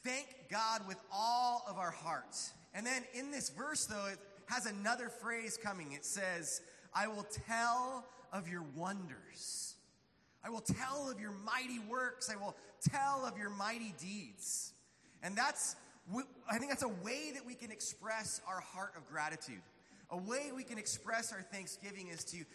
[0.06, 2.54] thank God with all of our hearts.
[2.74, 5.92] And then in this verse, though, it has another phrase coming.
[5.92, 6.62] It says,
[6.96, 9.73] I will tell of your wonders.
[10.46, 12.30] I will tell of your mighty works.
[12.30, 12.56] I will
[12.90, 14.74] tell of your mighty deeds.
[15.22, 15.76] And that's,
[16.52, 19.62] I think that's a way that we can express our heart of gratitude.
[20.10, 22.46] A way we can express our thanksgiving is to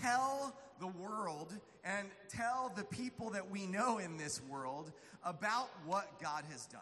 [0.00, 1.54] tell the world
[1.84, 4.92] and tell the people that we know in this world
[5.24, 6.80] about what God has done.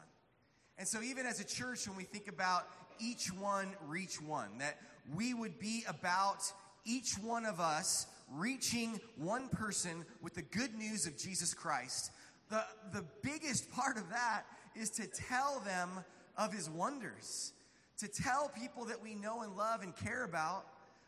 [0.78, 2.66] And so, even as a church, when we think about
[2.98, 4.78] each one reach one, that
[5.14, 6.50] we would be about
[6.84, 12.10] each one of us reaching one person with the good news of Jesus Christ.
[12.50, 14.42] The, the biggest part of that
[14.74, 15.90] is to tell them
[16.36, 17.52] of his wonders,
[17.98, 20.66] to tell people that we know and love and care about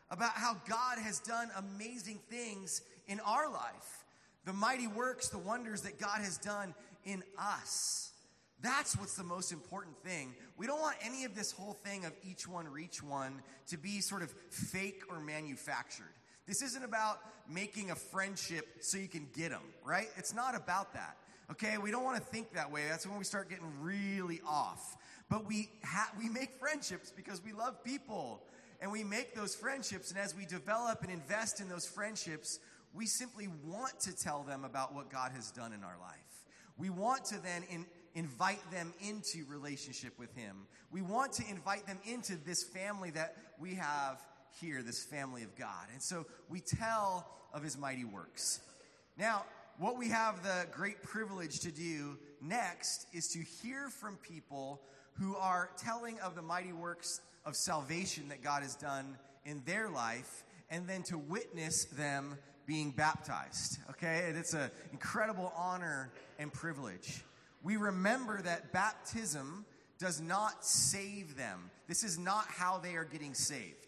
[0.09, 4.05] about how God has done amazing things in our life,
[4.45, 8.11] the mighty works, the wonders that God has done in us.
[8.61, 10.33] That's what's the most important thing.
[10.57, 13.99] We don't want any of this whole thing of each one reach one to be
[14.01, 16.05] sort of fake or manufactured.
[16.47, 20.07] This isn't about making a friendship so you can get them, right?
[20.17, 21.17] It's not about that.
[21.51, 22.83] Okay, we don't want to think that way.
[22.89, 24.97] That's when we start getting really off.
[25.29, 28.43] But we ha- we make friendships because we love people,
[28.81, 30.09] and we make those friendships.
[30.11, 32.59] And as we develop and invest in those friendships,
[32.93, 36.17] we simply want to tell them about what God has done in our life.
[36.77, 40.67] We want to then in, invite them into relationship with Him.
[40.91, 44.21] We want to invite them into this family that we have
[44.59, 45.87] here, this family of God.
[45.93, 48.61] And so we tell of His mighty works.
[49.17, 49.45] Now,
[49.77, 54.81] what we have the great privilege to do next is to hear from people
[55.13, 59.89] who are telling of the mighty works of salvation that God has done in their
[59.89, 63.79] life and then to witness them being baptized.
[63.91, 64.25] Okay?
[64.27, 67.23] And it's an incredible honor and privilege.
[67.63, 69.65] We remember that baptism
[69.97, 71.71] does not save them.
[71.87, 73.86] This is not how they are getting saved.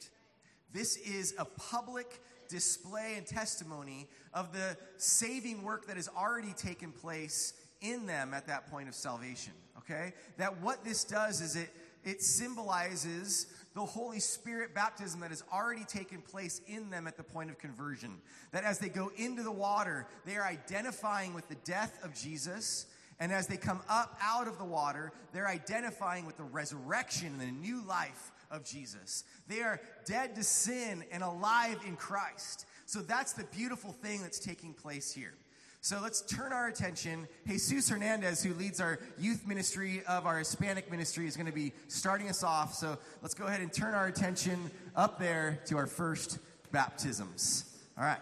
[0.74, 6.92] This is a public display and testimony of the saving work that has already taken
[6.92, 9.54] place in them at that point of salvation.
[9.78, 10.14] Okay?
[10.38, 11.70] That what this does is it
[12.04, 17.24] it symbolizes the Holy Spirit baptism that has already taken place in them at the
[17.24, 18.18] point of conversion.
[18.52, 22.86] That as they go into the water, they are identifying with the death of Jesus.
[23.20, 27.42] And as they come up out of the water, they're identifying with the resurrection and
[27.42, 29.24] the new life of Jesus.
[29.48, 32.66] They are dead to sin and alive in Christ.
[32.86, 35.34] So that's the beautiful thing that's taking place here.
[35.82, 37.28] So let's turn our attention.
[37.48, 41.72] Jesus Hernandez, who leads our youth ministry of our Hispanic ministry, is going to be
[41.88, 42.74] starting us off.
[42.74, 46.40] So let's go ahead and turn our attention up there to our first
[46.72, 47.78] baptisms.
[47.98, 48.20] All right.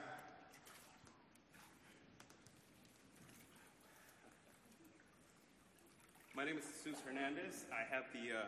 [6.36, 7.66] My name is Jesus Hernandez.
[7.74, 8.42] I have the uh,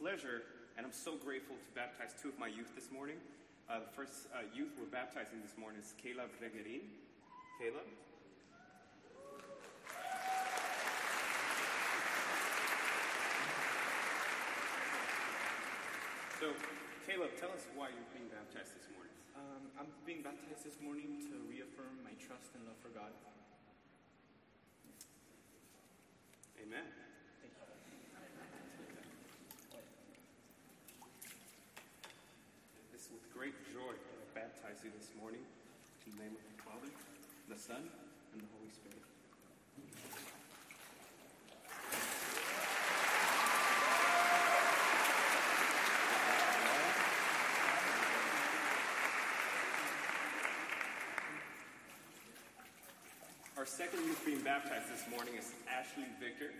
[0.00, 0.42] pleasure,
[0.76, 3.16] and I'm so grateful to baptize two of my youth this morning.
[3.68, 6.82] Uh, the first uh, youth we're baptizing this morning is Caleb Regerin.
[7.58, 7.86] Caleb.
[16.40, 16.56] So,
[17.04, 19.12] Caleb, tell us why you're being baptized this morning.
[19.36, 23.12] Um, I'm being baptized this morning to reaffirm my trust and love for God.
[26.56, 26.88] Amen.
[27.44, 27.60] Thank you.
[32.96, 33.96] It's with great joy
[34.32, 35.40] that I baptize you this morning
[36.06, 36.88] in the name of the Father,
[37.48, 37.82] the Son,
[38.32, 40.10] and the Holy Spirit.
[53.56, 56.52] Our second youth being baptized this morning is Ashley Victor.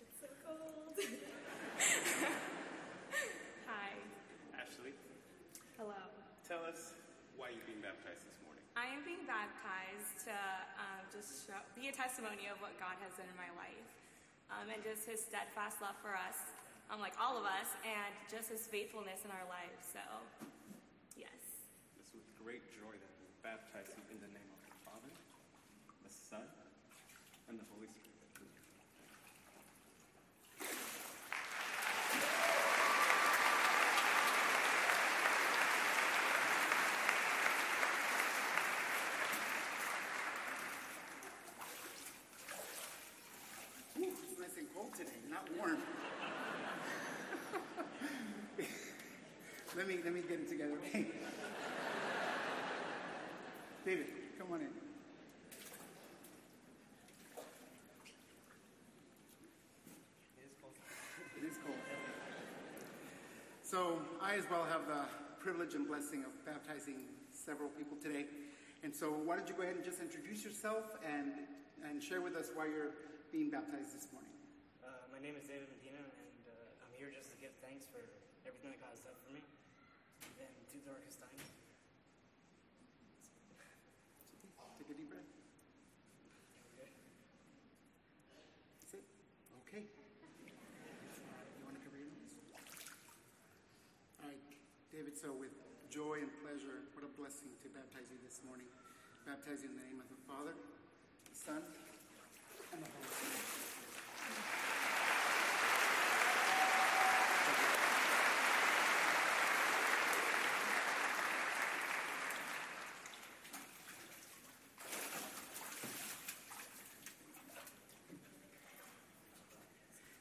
[0.00, 0.96] It's so cold.
[3.66, 3.90] Hi.
[4.56, 4.92] Ashley,
[5.78, 5.94] Hello.
[6.46, 6.92] tell us
[7.36, 8.62] why you're being baptized this morning.
[8.76, 10.34] I am being baptized to
[11.74, 13.86] be a testimony of what God has done in my life
[14.50, 16.38] um, and just his steadfast love for us,
[16.90, 19.78] um, like all of us, and just his faithfulness in our lives.
[19.94, 20.02] So,
[21.14, 21.30] yes.
[22.02, 25.12] It's with great joy that we baptize you in the name of the Father,
[26.02, 26.46] the Son,
[27.48, 28.10] and the Holy Spirit.
[43.98, 45.76] Ooh, it's nice and cold today, not warm.
[49.76, 51.06] let me let me get it together, okay?
[53.84, 54.06] David,
[54.38, 54.68] come on in.
[61.38, 61.76] It is cold.
[63.70, 65.06] So I as well have the
[65.38, 68.26] privilege and blessing of baptizing several people today.
[68.82, 71.46] And so why don't you go ahead and just introduce yourself and,
[71.86, 72.98] and share with us why you're
[73.30, 74.34] being baptized this morning.
[74.82, 78.02] Uh, my name is David Medina, and uh, I'm here just to give thanks for
[78.42, 81.30] everything that God has done for me and through the darkest time.
[84.82, 85.30] Take a deep breath.
[88.82, 89.06] That's it.
[89.62, 89.86] Okay.
[89.86, 92.34] You want to cover your nose?
[94.20, 94.42] All right,
[94.92, 95.52] David, so with
[95.92, 98.64] joy and pleasure, what a blessing to baptize you this morning.
[99.28, 101.60] Baptize you in the name of the Father, the Son,
[102.72, 103.60] and the Holy Spirit.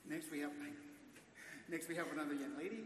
[0.10, 0.52] Next we have
[1.70, 2.84] next we have another young lady.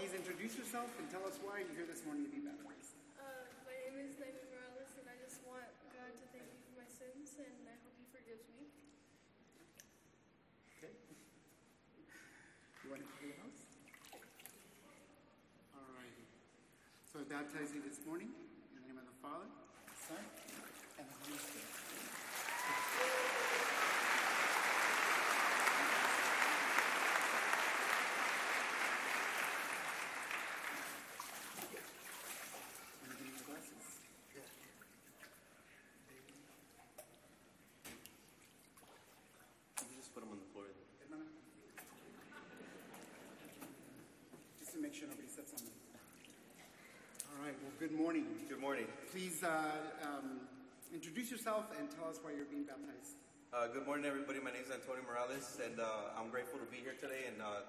[0.00, 2.96] Please introduce yourself and tell us why you're here this morning to be baptized.
[3.20, 6.72] Uh, my name is Naomi Morales, and I just want God to thank me for
[6.80, 8.64] my sins, and I hope He forgives me.
[10.80, 10.96] Okay.
[12.80, 13.60] You want to pray house?
[15.76, 16.24] All righty.
[17.04, 20.24] So I baptize you this morning in the name of the Father, the Son,
[20.96, 21.68] and the Holy Spirit.
[33.00, 33.86] Wanna give me your glasses?
[39.80, 40.64] You just put them on the floor.
[41.00, 41.24] Hermana.
[44.58, 45.74] Just to make sure nobody sits on them.
[47.32, 48.26] All right, well, good morning.
[48.60, 48.92] Good morning.
[49.08, 49.72] Please uh,
[50.04, 50.44] um,
[50.92, 53.16] introduce yourself and tell us why you're being baptized.
[53.56, 54.36] Uh, good morning, everybody.
[54.36, 57.64] My name is Antonio Morales, and uh, I'm grateful to be here today and uh,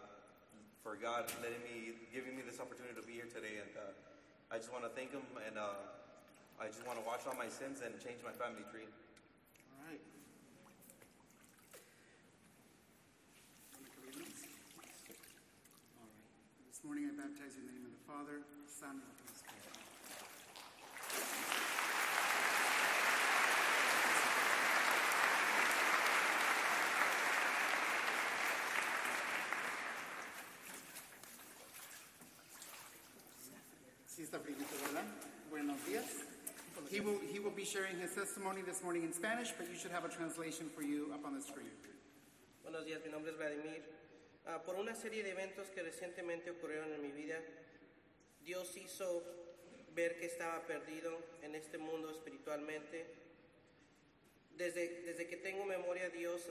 [0.84, 3.63] for God letting me, giving me this opportunity to be here today.
[3.63, 3.95] And uh,
[4.51, 5.80] I just want to thank Him, and uh,
[6.60, 8.84] I just want to wash all my sins and change my family tree.
[9.71, 10.04] All right.
[13.80, 14.43] Wanna cover your names?
[14.75, 16.19] All right.
[16.67, 19.31] This morning I baptize you in the name of the Father, Son, and the Holy
[37.72, 41.08] sharing his testimony this morning in Spanish, but you should have a translation for you
[41.14, 41.72] up on the screen.
[42.64, 43.82] Buenos días, mi nombre es Vladimir.
[44.46, 47.40] Ah, por una serie de eventos que recientemente ocurrieron en mi vida,
[48.44, 49.24] Dios hizo
[49.96, 53.06] ver que estaba perdido en este mundo espiritualmente.
[54.58, 56.42] Desde, desde que tengo memoria, Dios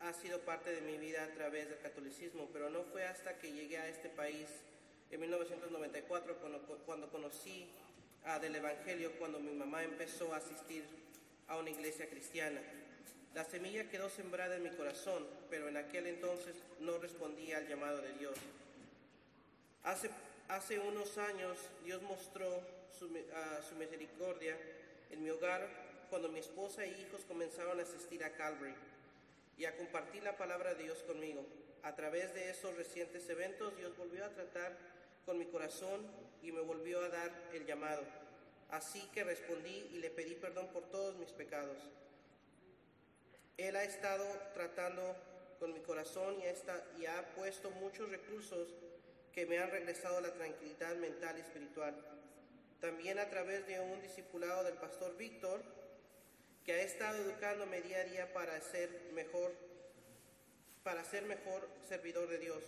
[0.00, 3.52] ha sido parte de mi vida a través del catolicismo, pero no fue hasta que
[3.52, 4.48] llegué a este país
[5.10, 7.70] en 1994 cuando, cuando conocí
[8.24, 10.84] ah, del Evangelio, cuando mi mamá empezó a asistir
[11.48, 12.60] a una iglesia cristiana.
[13.34, 18.02] La semilla quedó sembrada en mi corazón, pero en aquel entonces no respondía al llamado
[18.02, 18.34] de Dios.
[19.84, 20.10] Hace,
[20.48, 22.62] hace unos años Dios mostró
[22.98, 24.56] su, ah, su misericordia
[25.10, 25.68] en mi hogar
[26.10, 28.74] cuando mi esposa e hijos comenzaron a asistir a Calvary
[29.56, 31.44] y a compartir la palabra de Dios conmigo.
[31.82, 34.76] A través de esos recientes eventos Dios volvió a tratar
[35.24, 36.00] con mi corazón
[36.42, 38.02] y me volvió a dar el llamado.
[38.70, 41.76] Así que respondí y le pedí perdón por todos mis pecados.
[43.58, 44.24] Él ha estado
[44.54, 45.14] tratando
[45.58, 48.68] con mi corazón y, está- y ha puesto muchos recursos
[49.32, 51.94] que me han regresado la tranquilidad mental y espiritual.
[52.80, 55.62] También a través de un discipulado del pastor Víctor,
[56.64, 59.52] que ha estado educándome día a día para ser mejor,
[60.82, 62.62] para ser mejor servidor de Dios.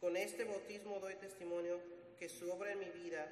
[0.00, 1.80] Con este bautismo doy testimonio
[2.20, 3.26] que su obra en mi vida,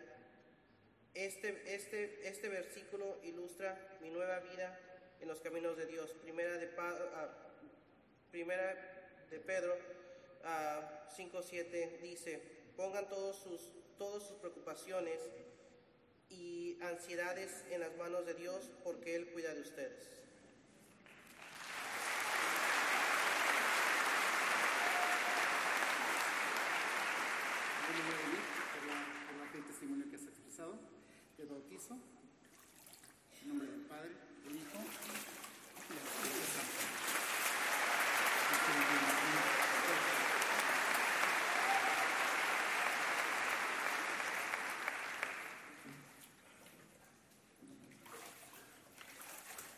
[1.12, 4.81] este, este, este versículo ilustra mi nueva vida
[5.20, 6.11] en los caminos de Dios.
[6.22, 7.29] Primera de, ah,
[8.31, 9.77] primera de Pedro
[10.42, 12.40] ah, 5.7 dice,
[12.79, 13.61] pongan todos sus,
[13.98, 15.20] todas sus preocupaciones
[16.31, 20.18] y ansiedades en las manos de Dios porque Él cuida de ustedes.
[27.88, 28.27] Bueno, voy
[30.58, 30.78] expresado.
[31.36, 31.96] Te bautizo.
[33.42, 34.10] En nombre del Padre,
[34.44, 36.78] del Hijo y del Espíritu Santo.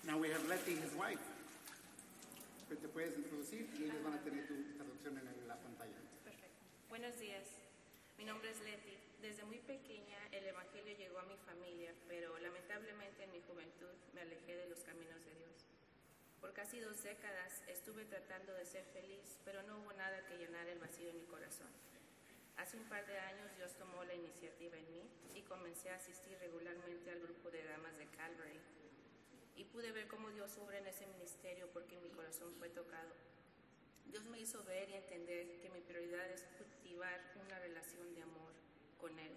[0.05, 1.21] Now we have Letty, his wife.
[2.69, 5.97] Que te puedes introducir y ellos van a tener tu traducción en la pantalla.
[6.25, 6.49] Perfecto.
[6.89, 7.45] Buenos días.
[8.17, 9.10] Mi nombre es Leti.
[9.21, 14.23] Desde muy pequeña el Evangelio llegó a mi familia, pero lamentablemente en mi juventud me
[14.23, 15.67] alejé de los caminos de Dios.
[16.41, 20.67] Por casi dos décadas estuve tratando de ser feliz, pero no hubo nada que llenar
[20.69, 21.69] el vacío en mi corazón.
[22.57, 25.03] Hace un par de años Dios tomó la iniciativa en mí
[25.35, 28.61] y comencé a asistir regularmente al grupo de damas de Calvary.
[29.55, 33.13] Y pude ver cómo Dios obra en ese ministerio porque mi corazón fue tocado.
[34.07, 38.50] Dios me hizo ver y entender que mi prioridad es cultivar una relación de amor
[39.01, 39.33] con Él.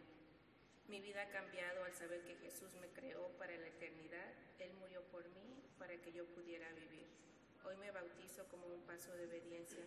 [0.88, 4.34] Mi vida ha cambiado al saber que Jesús me creó para la eternidad.
[4.60, 7.08] Él murió por mí para que yo pudiera vivir.
[7.66, 9.80] Hoy me bautizo como un paso de obediencia,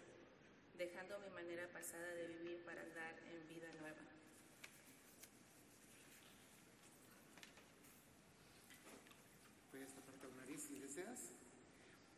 [0.78, 4.00] dejando mi manera pasada de vivir para andar en vida nueva.
[9.70, 11.32] Puedes taparte la nariz si deseas.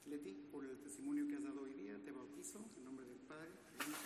[0.06, 3.50] Leti, por el testimonio que has dado hoy día, te bautizo en nombre del Padre,
[3.78, 3.98] del Hijo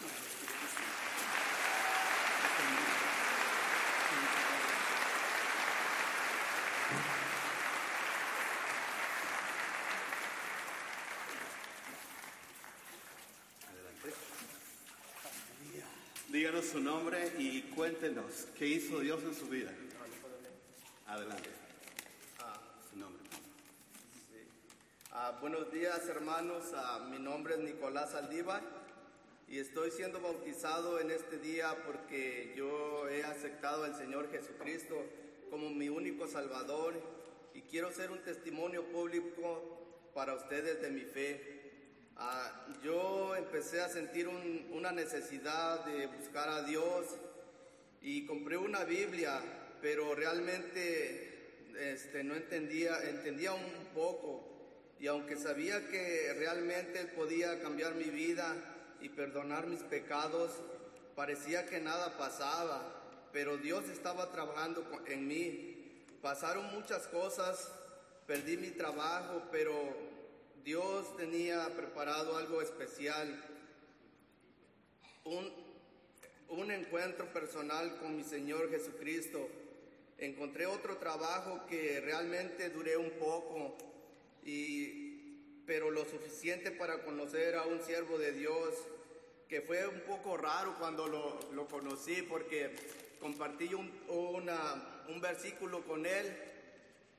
[0.00, 0.94] y del Espíritu Santo.
[16.34, 19.70] Díganos su nombre y cuéntenos qué hizo Dios en su vida.
[21.06, 21.48] Adelante.
[22.40, 22.60] Ah,
[22.90, 23.22] Su nombre.
[25.12, 26.64] Ah, buenos días, hermanos.
[26.74, 28.60] Ah, mi nombre es Nicolás Aldívar
[29.46, 35.00] y estoy siendo bautizado en este día porque yo he aceptado al Señor Jesucristo
[35.50, 37.00] como mi único Salvador
[37.54, 39.78] y quiero ser un testimonio público
[40.12, 41.53] para ustedes de mi fe.
[42.16, 47.06] Ah, yo empecé a sentir un- una necesidad de buscar a Dios
[48.02, 49.40] y compré una Biblia,
[49.80, 51.32] pero realmente
[51.76, 54.48] este, no entendía, entendía un poco.
[55.00, 58.54] Y aunque sabía que realmente Él podía cambiar mi vida
[59.00, 60.52] y perdonar mis pecados,
[61.16, 63.00] parecía que nada pasaba.
[63.32, 66.06] Pero Dios estaba trabajando en mí.
[66.22, 67.72] Pasaron muchas cosas,
[68.28, 70.03] perdí mi trabajo, pero
[70.64, 73.38] Dios tenía preparado algo especial.
[75.24, 75.52] Un,
[76.48, 79.46] un encuentro personal con mi Señor Jesucristo.
[80.16, 83.76] Encontré otro trabajo que realmente duré un poco,
[84.42, 88.74] y, pero lo suficiente para conocer a un siervo de Dios,
[89.50, 92.74] que fue un poco raro cuando lo, lo conocí, porque
[93.20, 96.34] compartí un, un versículo con él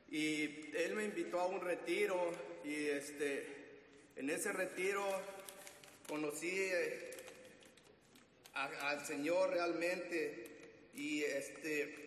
[0.09, 2.31] y él me invitó a un retiro
[2.65, 3.45] y este,
[4.15, 5.05] en ese retiro
[6.07, 7.11] conocí eh,
[8.53, 10.51] al Señor realmente.
[10.95, 12.03] Y este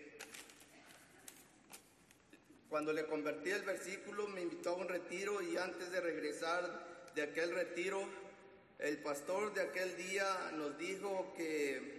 [2.68, 5.40] cuando le convertí el versículo me invitó a un retiro.
[5.42, 8.06] Y antes de regresar de aquel retiro
[8.78, 11.98] el pastor de aquel día nos dijo que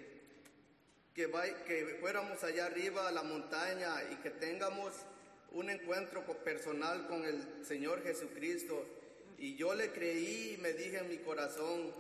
[1.13, 1.29] que,
[1.65, 4.93] que fuéramos allá arriba a la montaña y que tengamos
[5.51, 8.85] un encuentro personal con el Señor Jesucristo.
[9.37, 11.93] Y yo le creí y me dije en mi corazón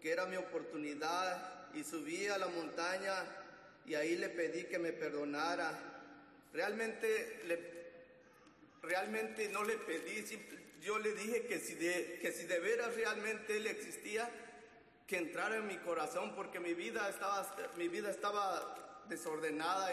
[0.00, 3.24] que era mi oportunidad y subí a la montaña
[3.86, 5.78] y ahí le pedí que me perdonara.
[6.52, 7.42] Realmente,
[8.82, 10.24] realmente no le pedí,
[10.80, 14.28] yo le dije que si, de, que si de veras realmente Él existía,
[15.06, 19.92] que entrara en mi corazón porque mi vida estaba, mi vida estaba desordenada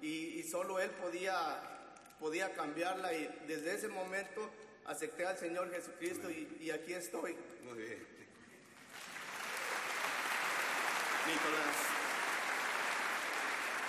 [0.00, 1.77] y, y- y solo Él podía,
[2.18, 4.50] podía cambiarla y desde ese momento
[4.86, 7.36] acepté al Señor Jesucristo y, y aquí estoy.
[7.64, 8.18] Muy bien.
[11.26, 11.76] Nicolás,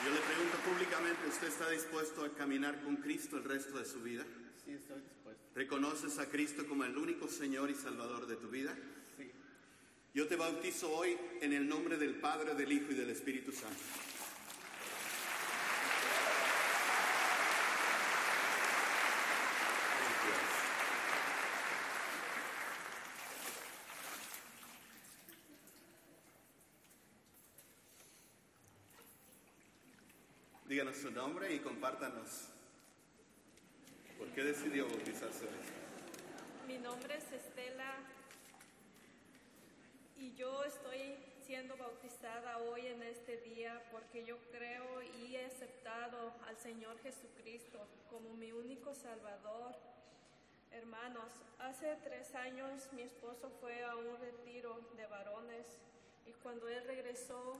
[0.05, 4.01] yo le pregunto públicamente, ¿usted está dispuesto a caminar con Cristo el resto de su
[4.01, 4.25] vida?
[4.65, 5.43] Sí, estoy dispuesto.
[5.55, 8.75] ¿Reconoces a Cristo como el único Señor y Salvador de tu vida?
[9.17, 9.31] Sí.
[10.13, 13.79] Yo te bautizo hoy en el nombre del Padre, del Hijo y del Espíritu Santo.
[30.69, 32.47] Díganos su nombre y compártanos.
[34.17, 35.47] ¿Por qué decidió bautizarse?
[36.65, 37.93] Mi nombre es Estela
[40.17, 46.35] y yo estoy siendo bautizada hoy en este día porque yo creo y he aceptado
[46.47, 49.75] al Señor Jesucristo como mi único Salvador.
[50.71, 55.67] Hermanos, hace tres años mi esposo fue a un retiro de varones
[56.25, 57.57] y cuando él regresó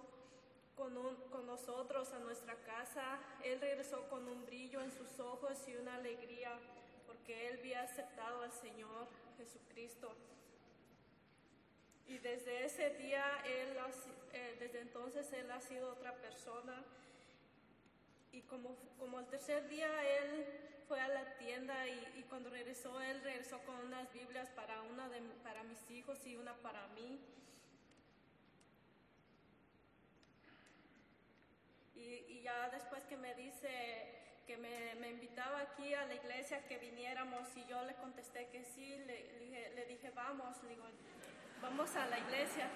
[0.80, 5.68] con, un- con nosotros a nuestra casa, él regresó con un brillo en sus ojos
[5.68, 6.52] y una alegría
[7.06, 9.08] porque él había aceptado al Señor
[9.38, 10.16] Jesucristo.
[12.08, 13.78] Y desde ese día, él
[14.34, 16.84] eh, desde entonces, él ha sido otra persona.
[18.32, 20.46] Y como, como el tercer día, él
[20.88, 25.10] fue a la tienda y, y cuando regresó, él regresó con unas Biblias para, una
[25.10, 27.20] de, para mis hijos y una para mí.
[32.10, 33.70] Y, ya después que me dice
[34.48, 38.64] que me, me invitaba aquí a la iglesia que viniéramos y yo le contesté que
[38.64, 40.86] sí, le, dije, vamos, digo,
[41.62, 42.68] vamos a la iglesia.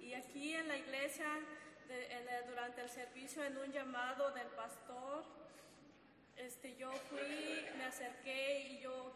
[0.00, 1.28] Y aquí en la iglesia,
[2.48, 5.24] durante el servicio, en un llamado del pastor,
[6.36, 9.12] este, yo fui, me acerqué y yo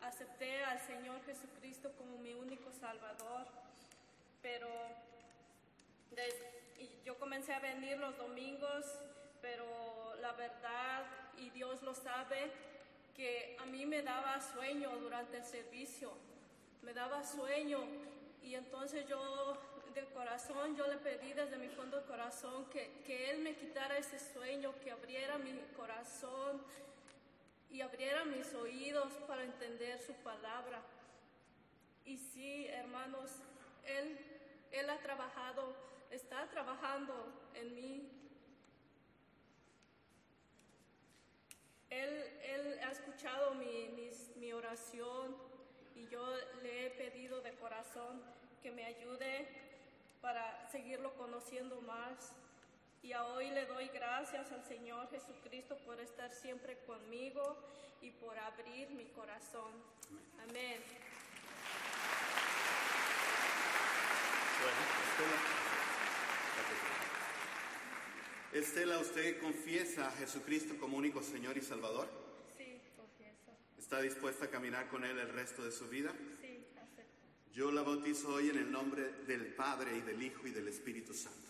[0.00, 3.46] acepté al Señor Jesucristo como mi único Salvador.
[4.40, 4.68] Pero
[7.04, 8.84] yo comencé a venir los domingos,
[9.40, 11.04] pero la verdad,
[11.38, 12.50] y Dios lo sabe,
[13.16, 16.12] que a mí me daba sueño durante el servicio,
[16.82, 17.80] me daba sueño,
[18.42, 19.58] y entonces yo
[19.94, 23.96] del corazón, yo le pedí desde mi fondo del corazón que, que Él me quitara
[23.96, 26.60] ese sueño, que abriera mi corazón
[27.70, 30.80] y abriera mis oídos para entender su palabra.
[32.04, 33.30] Y sí, hermanos,
[33.84, 34.18] Él,
[34.72, 35.74] Él ha trabajado,
[36.10, 37.14] está trabajando
[37.54, 38.10] en mí.
[41.90, 42.10] Él,
[42.42, 45.36] él ha escuchado mi, mi oración
[45.94, 46.24] y yo
[46.62, 48.22] le he pedido de corazón
[48.62, 49.46] que me ayude
[50.20, 52.32] para seguirlo conociendo más.
[53.02, 57.58] Y a hoy le doy gracias al Señor Jesucristo por estar siempre conmigo
[58.00, 59.72] y por abrir mi corazón.
[60.42, 60.82] Amén.
[68.54, 72.08] Estela, ¿usted confiesa a Jesucristo como único Señor y Salvador?
[72.56, 73.50] Sí, confieso.
[73.76, 76.12] ¿Está dispuesta a caminar con Él el resto de su vida?
[76.40, 77.12] Sí, acepto.
[77.52, 81.12] Yo la bautizo hoy en el nombre del Padre y del Hijo y del Espíritu
[81.12, 81.40] Santo.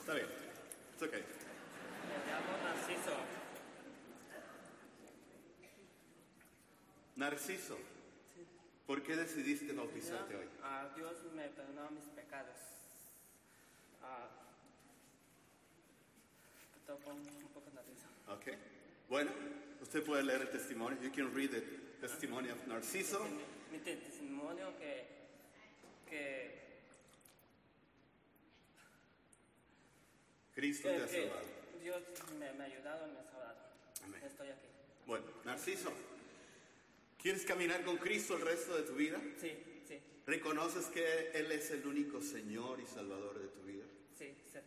[0.00, 0.26] Está bien.
[0.94, 1.24] It's okay.
[2.08, 3.16] Me llamo Narciso.
[7.22, 7.78] Narciso,
[8.84, 10.48] ¿por qué decidiste bautizarte hoy?
[10.60, 12.56] Ah, Dios me perdonó mis pecados.
[16.76, 18.08] Estoy un poco nervioso.
[18.40, 18.58] Okay.
[19.08, 19.30] Bueno,
[19.80, 21.00] usted puede leer el testimonio.
[21.00, 21.60] You can read the
[22.00, 23.24] testimony of Narciso.
[23.70, 25.06] Mi te- testimonio que,
[26.10, 26.60] que,
[30.56, 31.46] Cristo que- te ha salvado.
[31.80, 32.02] Dios
[32.36, 33.58] me, me ha ayudado y me ha salvado.
[34.06, 34.22] Amén.
[34.24, 34.66] Estoy aquí.
[35.06, 35.92] Bueno, Narciso,
[37.22, 39.20] ¿quieres caminar con Cristo el resto de tu vida?
[39.40, 39.52] Sí,
[39.86, 43.84] sí, ¿Reconoces que Él es el único Señor y Salvador de tu vida?
[44.18, 44.58] sí, sí.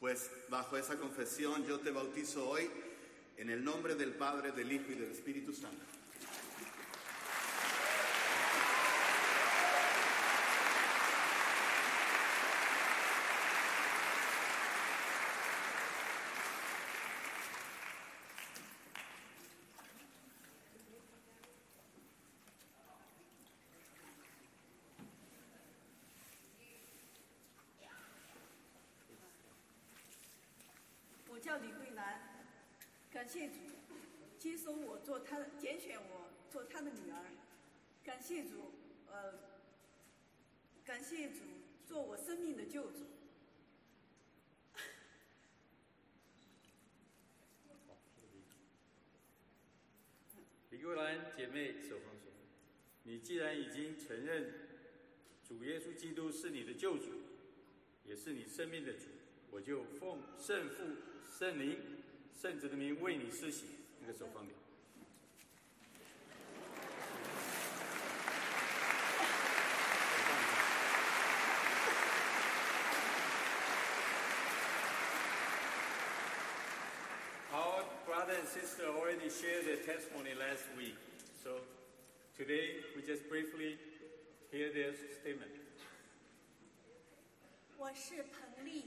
[0.00, 2.68] Pues bajo esa confesión yo te bautizo hoy
[3.38, 5.82] en el nombre del Padre, del Hijo y del Espíritu Santo.
[35.04, 37.26] “做他拣选我做他的女儿，
[38.02, 38.72] 感谢主，
[39.06, 39.34] 呃，
[40.82, 41.40] 感谢主
[41.86, 43.04] 做我生命的救主。
[50.70, 52.32] 李桂兰姐妹手放松。
[53.02, 54.68] 你既然已经承认
[55.46, 57.10] 主耶稣基督是你的救主，
[58.06, 59.04] 也是你生命的主，
[59.50, 60.82] 我就奉圣父、
[61.30, 61.78] 圣灵、
[62.34, 63.66] 圣子的名为你施洗。
[64.00, 64.54] 那个手放掉。
[78.43, 80.97] and sister already shared their testimony last week,
[81.41, 81.51] so
[82.35, 83.77] today we just briefly
[84.51, 85.51] hear their statement.
[87.77, 88.83] 我是彭丽，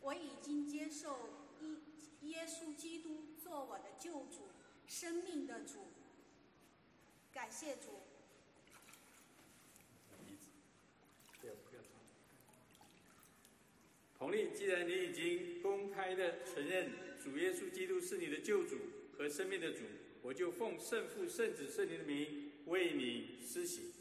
[0.00, 1.76] 我已经接受耶
[2.22, 4.48] 耶稣基督做我的救主，
[4.88, 5.86] 生命的主。
[7.32, 8.00] 感谢主。
[14.18, 16.90] 彭丽，既然你已经公开的承认
[17.21, 18.77] 主耶稣基督是你的救主
[19.17, 19.79] 和生命的主，
[20.21, 23.91] 我就奉圣父、圣子、圣灵的名为你施行。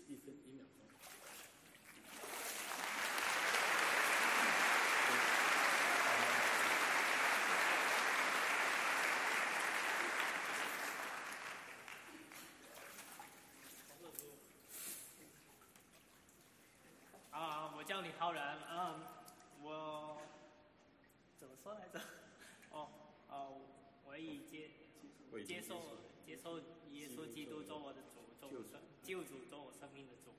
[25.31, 26.59] 我接受接受
[26.93, 30.33] 耶稣基督做我的主，做我生救主，做我生命的主。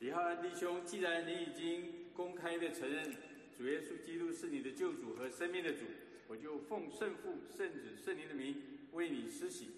[0.00, 3.14] 李浩然弟兄，既然你已经公开的承认
[3.56, 5.84] 主耶稣基督是你的救主和生命的主，
[6.28, 8.62] 我就奉圣父、圣子、圣灵的名
[8.92, 9.72] 为你施洗。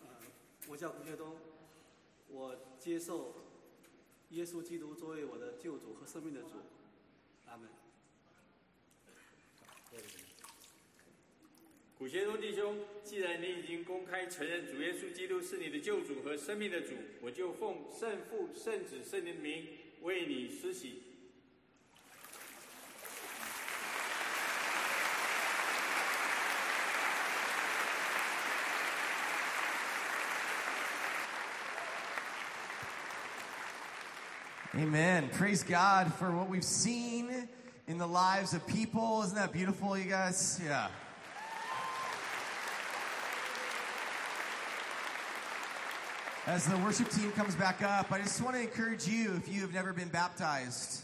[0.00, 0.08] 呃，
[0.68, 1.36] 我叫吴学东，
[2.28, 3.34] 我接受
[4.30, 6.50] 耶稣基督作为我的救主和生命的主，
[7.46, 7.68] 阿门。
[11.98, 19.66] 古先生弟兄，既然你已经公开承认主耶稣基督是你的救主和生命的主，我就奉圣父、圣子、圣灵的名
[20.02, 21.02] 为你施洗。
[34.80, 35.28] Amen.
[35.34, 37.46] Praise God for what we've seen
[37.86, 39.22] in the lives of people.
[39.22, 40.58] Isn't that beautiful, you guys?
[40.64, 40.88] Yeah.
[46.46, 49.60] As the worship team comes back up, I just want to encourage you if you
[49.60, 51.02] have never been baptized,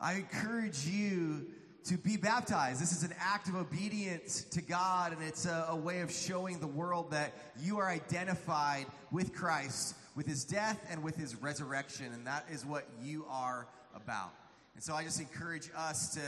[0.00, 1.48] I encourage you
[1.84, 2.80] to be baptized.
[2.80, 6.60] This is an act of obedience to God, and it's a, a, way of showing
[6.60, 12.06] the world that you are identified with Christ, with his death and with his resurrection,
[12.12, 14.32] and that is what you are about.
[14.74, 16.20] And so I just encourage us to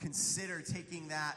[0.00, 1.36] consider taking that,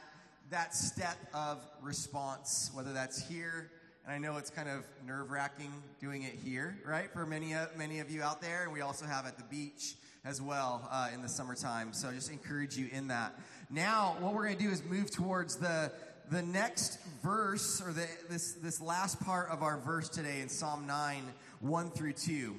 [0.50, 3.72] that step of response, whether that's here.
[4.06, 7.10] And I know it's kind of nerve wracking doing it here, right?
[7.14, 8.64] For many, uh, many of you out there.
[8.64, 9.94] And we also have at the beach
[10.26, 11.94] as well uh, in the summertime.
[11.94, 13.40] So I just encourage you in that.
[13.70, 15.92] Now, what we're going to do is move towards the
[16.30, 20.88] the next verse, or the, this this last part of our verse today in Psalm
[20.88, 21.24] nine,
[21.62, 22.56] one through two,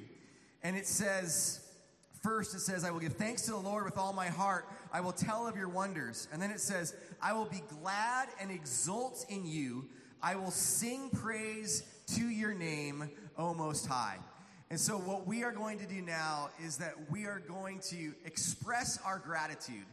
[0.63, 1.61] and it says.
[2.23, 4.69] First, it says, I will give thanks to the Lord with all my heart.
[4.93, 6.29] I will tell of your wonders.
[6.33, 9.89] And then it says, I will be glad and exult in you.
[10.23, 11.83] I will sing praise
[12.15, 14.19] to your name, O Most High.
[14.71, 18.15] And so, what we are going to do now is that we are going to
[18.25, 19.85] express our gratitude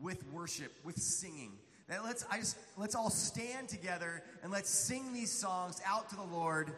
[0.00, 1.52] with worship, with singing.
[1.88, 6.16] That let's, I just, let's all stand together and let's sing these songs out to
[6.16, 6.72] the Lord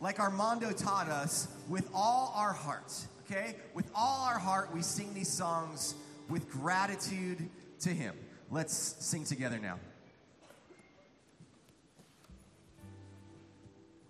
[0.00, 3.08] like Armando taught us with all our hearts.
[3.24, 3.56] Okay?
[3.74, 5.94] With all our heart, we sing these songs
[6.28, 7.48] with gratitude
[7.80, 8.14] to Him.
[8.50, 9.78] Let's sing together now.